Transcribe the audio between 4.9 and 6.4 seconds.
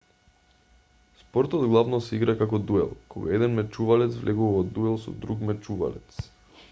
со друг мечувалец